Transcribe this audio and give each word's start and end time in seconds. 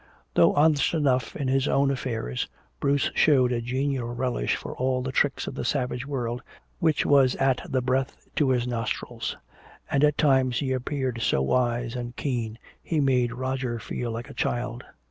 Though 0.33 0.55
honest 0.55 0.95
enough 0.95 1.35
in 1.35 1.47
his 1.47 1.67
own 1.67 1.91
affairs, 1.91 2.47
Bruce 2.79 3.11
showed 3.13 3.51
a 3.51 3.61
genial 3.61 4.07
relish 4.11 4.55
for 4.55 4.75
all 4.75 5.03
the 5.03 5.11
tricks 5.11 5.45
of 5.45 5.53
the 5.53 5.63
savage 5.63 6.07
world 6.07 6.41
which 6.79 7.05
was 7.05 7.35
as 7.35 7.57
the 7.69 7.83
breath 7.83 8.27
to 8.37 8.49
his 8.49 8.65
nostrils. 8.67 9.37
And 9.91 10.03
at 10.03 10.17
times 10.17 10.57
he 10.57 10.71
appeared 10.71 11.21
so 11.21 11.43
wise 11.43 11.95
and 11.95 12.15
keen 12.15 12.57
he 12.81 12.99
made 12.99 13.31
Roger 13.33 13.77
feel 13.77 14.09
like 14.09 14.27
a 14.31 14.33
child. 14.33 14.83